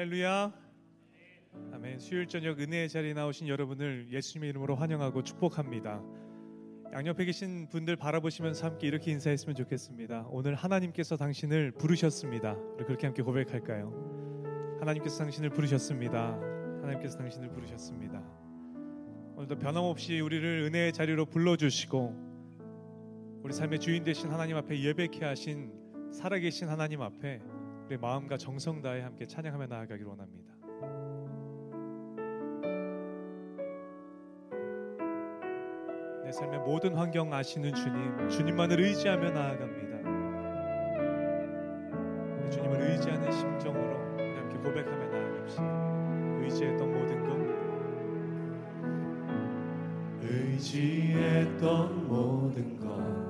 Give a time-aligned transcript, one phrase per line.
[0.00, 0.50] 할렐루야.
[1.74, 1.98] 아멘.
[1.98, 6.02] 수요일 저녁 은혜의 자리에 나오신 여러분을 예수님의 이름으로 환영하고 축복합니다.
[6.94, 10.24] 양옆에 계신 분들 바라보시면서 함께 이렇게 인사했으면 좋겠습니다.
[10.30, 12.56] 오늘 하나님께서 당신을 부르셨습니다.
[12.86, 14.78] 그렇게 함께 고백할까요?
[14.80, 16.32] 하나님께서 당신을 부르셨습니다.
[16.80, 18.22] 하나님께서 당신을 부르셨습니다.
[19.36, 25.74] 오늘도 변함없이 우리를 은혜의 자리로 불러주시고 우리 삶의 주인 되신 하나님 앞에 예배케 하신
[26.10, 27.42] 살아계신 하나님 앞에
[27.90, 30.54] 우리 마음과 정성 다해 함께 찬양하며 나아가길 원합니다.
[36.22, 39.98] 내 삶의 모든 환경 아시는 주님, 주님만을 의지하며 나아갑니다.
[42.48, 43.96] 주님을 의지하는 심정으로
[44.36, 46.42] 함께 고백하며 나아갑시다.
[46.44, 47.36] 의지했던 모든 것,
[50.22, 53.29] 의지했던 모든 것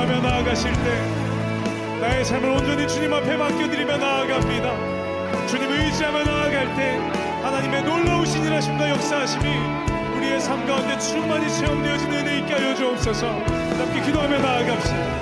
[0.00, 5.46] 기도하며 나아가실 때 나의 삶을 온전히 주님 앞에 맡겨드리며 나아갑니다.
[5.46, 6.96] 주님 의지하며 나아갈 때
[7.42, 9.44] 하나님의 놀라우신 일하심과 역사하심이
[10.16, 13.28] 우리의 삶 가운데 충만히 체험되어지는 은혜 있게 하여 주옵소서.
[13.28, 15.20] 함께 기도하며 나아갑시다.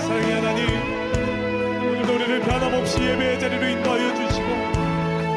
[0.00, 0.66] 사랑의 하나님,
[1.88, 4.48] 오늘도 우리를 변함없이 예배의 자리로 인도하여 주시고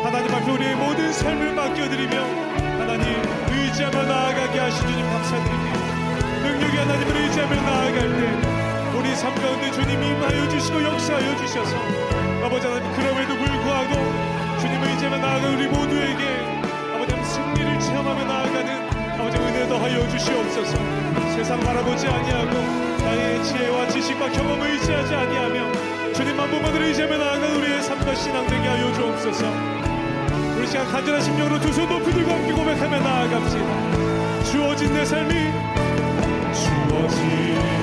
[0.03, 2.17] 하나님 앞에 우리의 모든 삶을 맡겨드리며
[2.79, 3.21] 하나님
[3.51, 5.92] 의지하며 나아가게 하신 주님 감사드립니다.
[6.43, 11.75] 능력이 하나님을 의지하며 나아갈 때 우리 삶 가운데 주님이 임하여 주시고 역사하여 주셔서
[12.43, 13.93] 아버지 하나님 그럼에도 불구하고
[14.59, 16.23] 주님을 의지하며 나아가는 우리 모두에게
[16.93, 18.69] 아버지 하나님 승리를 체험하며 나아가는
[19.19, 20.77] 아버지 은혜 더하여 주시옵소서.
[21.35, 22.53] 세상 바라보지 아니하고
[23.03, 28.93] 나의 지혜와 지식과 경험을 의지하지 아니하며 주님만 보면 의지하며 나아가는 우리의 삶과 신앙 되게 하여
[28.93, 29.45] 주옵소서.
[30.57, 34.43] 우리 시간 간절한 심령으로 두 손 높이 들고 함께 고백하며 나아갑시다.
[34.51, 35.52] 주어진 내 삶이
[37.03, 37.82] longe.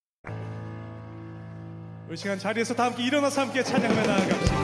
[2.11, 4.55] 우리 시간 자리에서 다 함께 일어나서 함께 찬양하며 나아갑시다.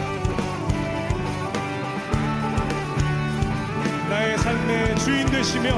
[4.10, 5.78] 나의 삶의 주인 되시며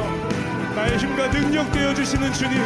[0.75, 2.59] 나의 힘과 능력 되어 주시는 주님.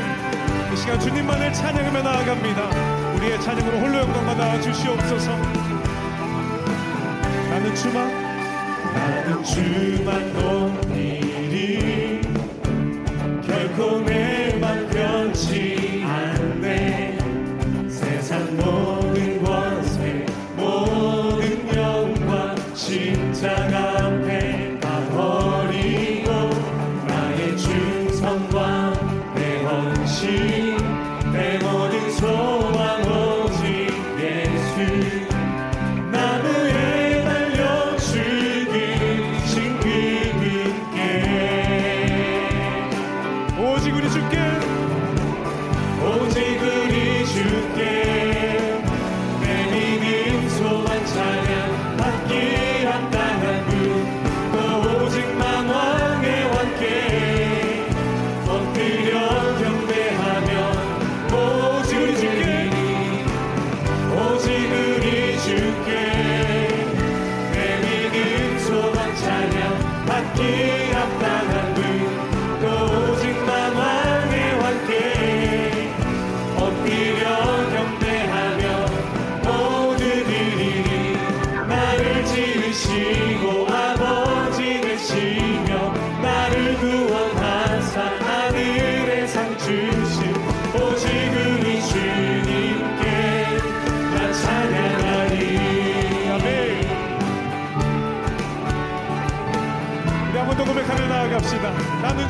[0.72, 3.16] 이 시간 주님만을 찬양하며 나아갑니다.
[3.16, 5.36] 우리의 찬양으로 홀로 영광 받아 주시옵소서.
[7.50, 8.08] 나는 주만
[8.94, 12.22] 나는 주만 높이리
[13.46, 14.23] 결코 내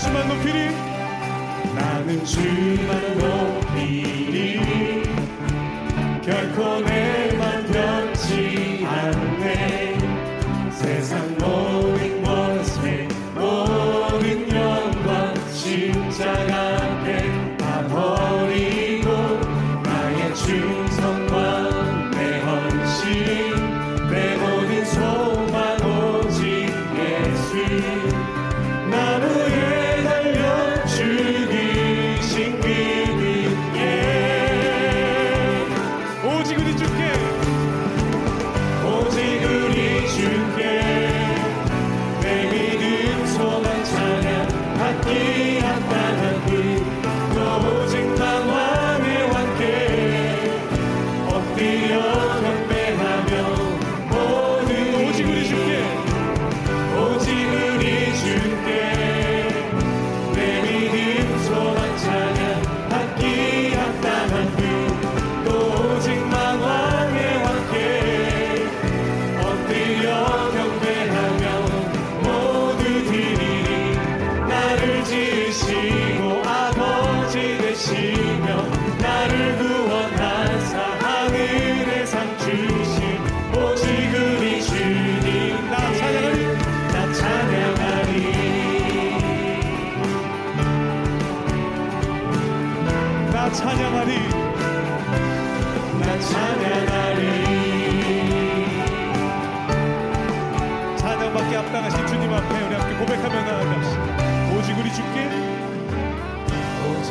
[0.04, 0.70] 주만 높이리.
[1.74, 3.53] 나는 주만 높이리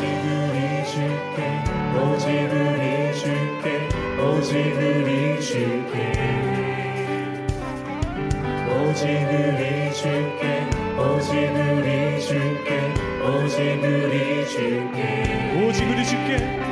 [0.02, 1.38] 오직을 이줄게
[1.96, 2.50] 오직을
[3.12, 5.06] 이줄게 오직을
[5.38, 5.94] 이줄게
[8.68, 9.30] 오직을
[9.62, 10.42] 이줄게
[10.98, 11.86] 오직을
[12.18, 12.68] 이줄게
[13.22, 13.84] 오직을
[14.42, 14.98] 이줄게
[15.68, 16.71] 오직을 이줄게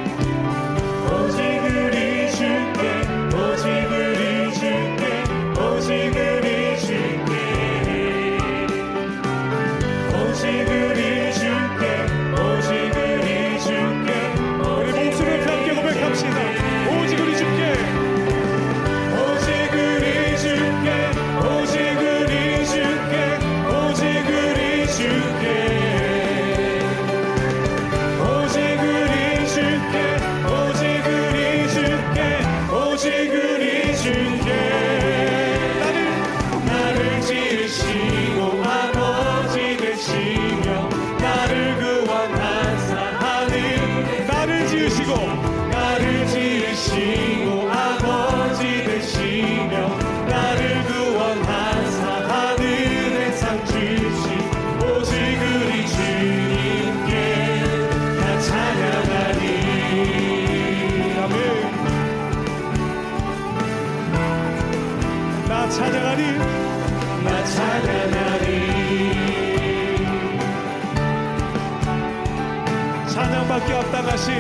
[73.51, 74.33] 찬양받기 합당하신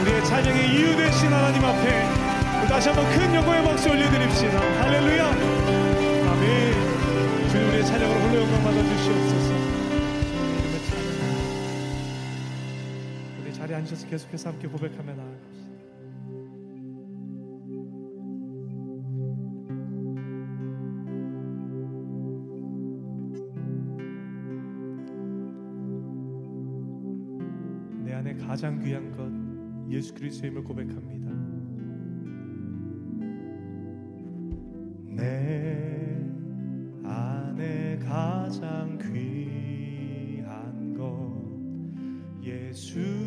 [0.00, 2.04] 우리의 찬양의 이유 되신 하나님 앞에
[2.68, 4.58] 다시 한번 큰 영광의 박수 올려드립시다.
[4.80, 5.26] 할렐루야.
[5.26, 7.50] 아멘.
[7.50, 9.54] 주님 우리의 찬양으로 홀로 영광 받아주시옵소서.
[13.42, 15.35] 우리 자리에 앉으셔서 계속해서 함께 고백하며 나아갑
[28.56, 29.30] 가장 귀한 것
[29.94, 31.30] 예수 그리스도의 힘을 고백합니다.
[35.14, 36.18] 내
[37.04, 41.44] 안에 가장 귀한 것
[42.42, 43.25] 예수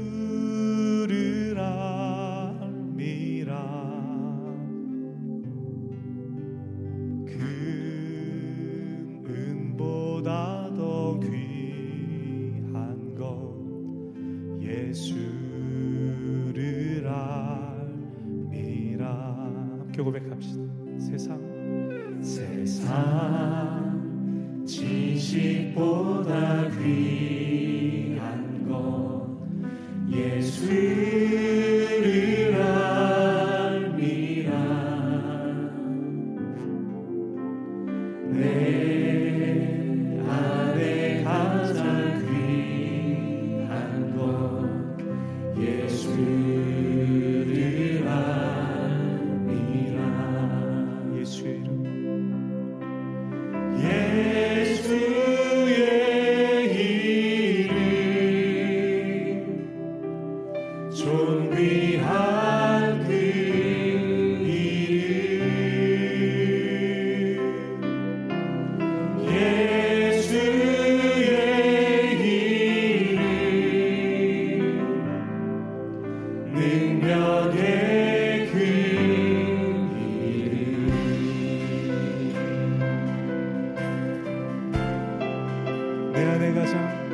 [86.19, 87.08] 내 안에 가장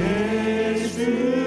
[0.00, 1.37] Is true.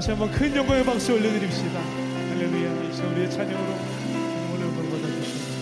[0.00, 1.80] 다시 한번 큰 영광의 박수 올려드립시다.
[1.80, 2.82] 할렐루야.
[2.82, 3.72] 이 시간 우리의 찬양으로
[4.52, 5.56] 오늘 영광 받아주시옵소서.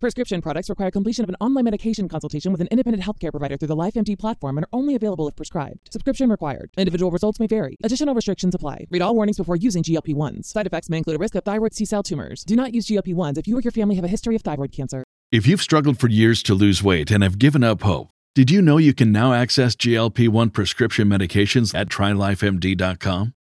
[0.00, 3.68] Prescription products require completion of an online medication consultation with an independent healthcare provider through
[3.68, 5.80] the LifeMD platform and are only available if prescribed.
[5.90, 6.70] Subscription required.
[6.76, 7.76] Individual results may vary.
[7.82, 8.86] Additional restrictions apply.
[8.90, 10.44] Read all warnings before using GLP 1s.
[10.44, 12.44] Side effects may include a risk of thyroid C cell tumors.
[12.44, 14.72] Do not use GLP 1s if you or your family have a history of thyroid
[14.72, 15.04] cancer.
[15.32, 18.60] If you've struggled for years to lose weight and have given up hope, did you
[18.60, 23.32] know you can now access GLP 1 prescription medications at trylifemd.com?